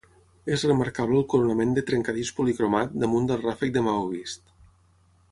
[0.53, 4.43] És remarcable el coronament de trencadís policromat, damunt del ràfec de maó vist.